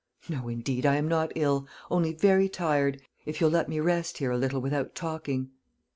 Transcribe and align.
"No, 0.27 0.47
indeed, 0.47 0.83
I 0.83 0.95
am 0.95 1.07
not 1.07 1.31
ill 1.35 1.67
only 1.91 2.11
very 2.11 2.49
tired. 2.49 3.03
If 3.27 3.39
you'll 3.39 3.51
let 3.51 3.69
me 3.69 3.79
rest 3.79 4.17
here 4.17 4.31
a 4.31 4.37
little 4.39 4.59
without 4.59 4.95
talking." 4.95 5.51